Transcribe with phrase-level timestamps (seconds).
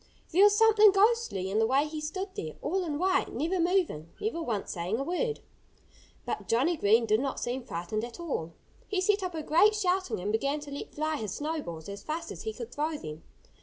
[0.31, 4.09] There was something ghostly in the way he stood there, all in white, never moving,
[4.19, 5.41] never once saying a word.
[6.25, 8.53] But Johnnie Green did not seem frightened at all.
[8.87, 12.31] He set up a great shouting and began to let fly his snowballs as fast
[12.31, 13.21] as he could throw them.